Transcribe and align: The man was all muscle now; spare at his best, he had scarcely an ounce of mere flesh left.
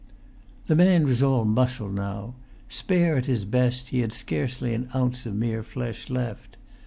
The 0.65 0.75
man 0.75 1.05
was 1.05 1.21
all 1.21 1.45
muscle 1.45 1.87
now; 1.87 2.33
spare 2.67 3.17
at 3.17 3.27
his 3.27 3.45
best, 3.45 3.89
he 3.89 3.99
had 3.99 4.11
scarcely 4.13 4.73
an 4.73 4.89
ounce 4.95 5.27
of 5.27 5.35
mere 5.35 5.61
flesh 5.61 6.09
left. 6.09 6.57